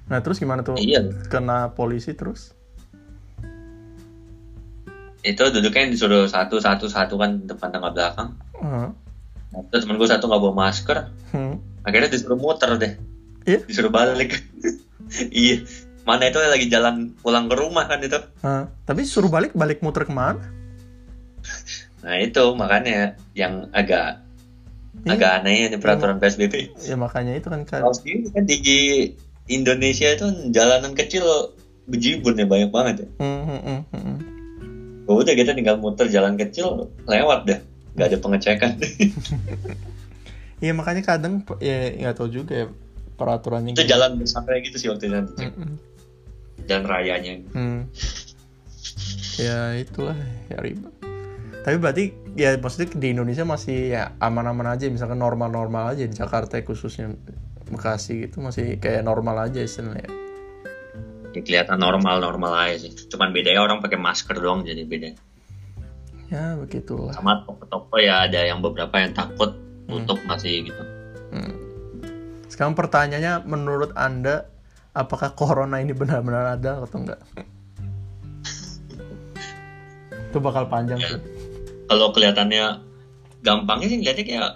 [0.06, 0.78] Nah terus gimana tuh?
[0.78, 1.02] Iya.
[1.26, 2.54] Kena polisi terus?
[5.22, 8.86] Itu duduknya yang disuruh satu satu satu kan depan tengah belakang Heeh.
[9.48, 10.98] nah, terus temen gue satu nggak bawa masker
[11.30, 11.56] Hmm.
[11.80, 12.92] akhirnya disuruh muter deh
[13.44, 13.64] Iya.
[13.64, 14.42] disuruh balik
[15.32, 15.62] iya
[16.02, 18.66] mana itu lagi jalan pulang ke rumah kan itu Hah.
[18.82, 20.42] Tapi suruh balik balik muter ke mana?
[22.02, 24.18] nah itu makanya yang agak
[25.02, 25.14] Iya.
[25.14, 27.80] agak aneh ini peraturan psbb Ya makanya itu kan kan.
[27.80, 27.94] kalau
[28.28, 28.58] kan di
[29.46, 31.24] Indonesia itu jalanan kecil
[31.84, 34.16] bejibun ya banyak banget ya Hmm, hmm, hmm, hmm.
[35.10, 37.60] Oh, udah kita tinggal muter jalan kecil lewat dah
[37.92, 38.70] nggak ada pengecekan
[40.62, 42.66] Iya makanya kadang ya nggak tahu juga ya
[43.18, 43.74] peraturannya.
[43.74, 44.14] itu gimana.
[44.22, 45.42] jalan kayak gitu sih waktu itu nanti.
[45.50, 45.74] Mm-mm.
[46.70, 47.80] jalan rayanya Hmm.
[49.42, 50.14] Ya itulah
[50.46, 50.94] ya ribet.
[51.66, 52.04] Tapi berarti
[52.38, 57.10] ya maksudnya di Indonesia masih ya aman-aman aja misalkan normal-normal aja di Jakarta khususnya
[57.66, 60.06] Bekasi gitu masih kayak normal aja istilahnya.
[61.32, 65.08] Ya, kelihatan normal normal aja sih cuman bedanya orang pakai masker doang jadi beda
[66.28, 67.12] Ya begitulah.
[67.12, 69.52] sama toko-toko ya ada yang beberapa yang takut
[69.84, 70.80] tutup masih gitu
[71.28, 71.52] Hmm.
[72.44, 74.46] Sekarang pertanyaannya menurut Anda
[74.92, 77.16] apakah corona ini benar-benar ada atau enggak?
[80.28, 81.06] Itu bakal panjang Ya.
[81.10, 81.18] tuh.
[81.84, 82.62] kalau kelihatannya
[83.40, 84.50] gampangnya sih lihatnya kayak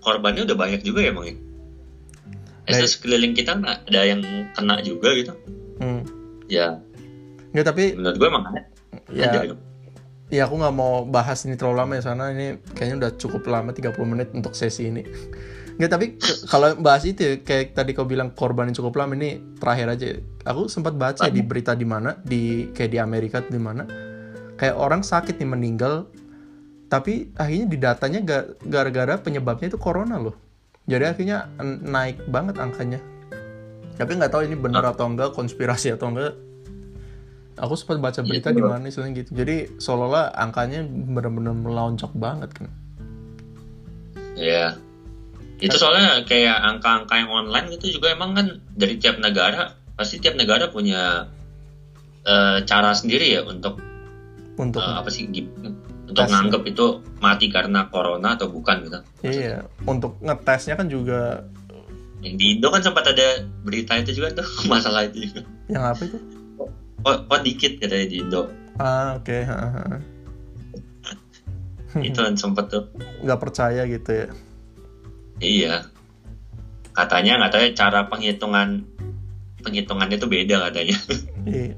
[0.00, 1.34] korbannya udah banyak juga ya bang ya.
[2.70, 4.20] Terus sekeliling kita ada yang
[4.52, 5.32] kena juga gitu
[5.82, 6.02] Hmm.
[6.46, 6.78] ya
[7.52, 8.44] Nggak, tapi menurut gue emang
[9.12, 9.54] ya ada.
[10.32, 13.76] Ya aku nggak mau bahas ini terlalu lama ya sana ini kayaknya udah cukup lama
[13.76, 15.04] 30 menit untuk sesi ini.
[15.76, 16.06] Nggak tapi
[16.48, 20.06] kalau bahas itu ya, kayak tadi kau bilang korban yang cukup lama ini terakhir aja.
[20.48, 23.84] Aku sempat baca di berita di mana di kayak di Amerika di mana
[24.56, 26.08] kayak orang sakit nih meninggal
[26.88, 30.36] tapi akhirnya di datanya ga- gara-gara penyebabnya itu corona loh.
[30.88, 31.52] Jadi akhirnya
[31.84, 33.00] naik banget angkanya.
[33.96, 36.34] Tapi nggak tahu ini benar atau enggak konspirasi atau enggak.
[37.60, 39.30] Aku sempat baca berita Iya, di mana istilahnya gitu.
[39.36, 42.72] Jadi seolah-olah angkanya benar-benar melonjak banget kan?
[44.34, 44.80] Ya
[45.62, 50.34] itu soalnya kayak angka-angka yang online gitu juga emang kan dari tiap negara pasti tiap
[50.34, 51.30] negara punya
[52.26, 53.78] eh, cara sendiri ya untuk
[54.58, 56.34] untuk eh, apa sih untuk Tes.
[56.34, 58.98] nganggep itu mati karena corona atau bukan gitu.
[59.22, 61.46] Iya untuk ngetesnya kan juga
[62.22, 65.42] yang di Indo kan sempat ada berita itu juga tuh masalah itu juga.
[65.66, 66.18] Yang apa itu?
[67.02, 68.42] Kok, kok dikit katanya di Indo.
[68.78, 69.58] Ah oke ha.
[72.00, 72.88] itu kan sempat tuh.
[73.26, 74.28] Nggak percaya gitu ya?
[75.42, 75.74] Iya.
[76.94, 78.86] Katanya katanya cara penghitungan
[79.66, 80.96] penghitungannya itu beda katanya.
[81.42, 81.74] Iya.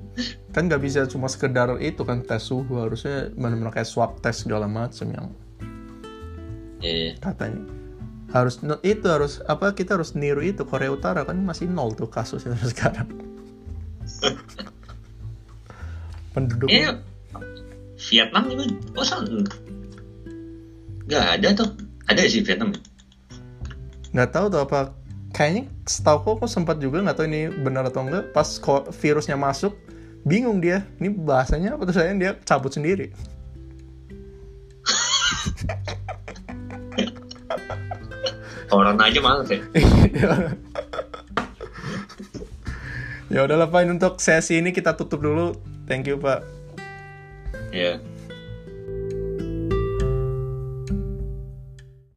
[0.52, 4.68] kan nggak bisa cuma sekedar itu kan tes suhu harusnya benar-benar kayak swab test segala
[4.68, 5.26] macam yang
[6.84, 7.16] iya.
[7.16, 7.64] katanya
[8.34, 12.58] harus itu harus apa kita harus niru itu Korea Utara kan masih nol tuh kasusnya
[12.74, 13.06] sekarang
[16.34, 16.98] penduduk Iya.
[18.10, 19.46] Vietnam juga bosan.
[21.08, 21.70] Gak ada tuh.
[22.10, 22.74] Ada sih Vietnam.
[24.14, 24.94] nggak tahu tuh apa
[25.34, 28.46] kayaknya setahu kok sempat juga nggak tahu ini benar atau enggak pas
[28.94, 29.74] virusnya masuk
[30.22, 33.10] bingung dia ini bahasanya apa tuh saya dia cabut sendiri
[38.74, 39.62] Orang aja males ya.
[43.34, 45.54] ya udahlah pak untuk sesi ini kita tutup dulu
[45.86, 46.42] thank you pak
[47.74, 47.98] Iya.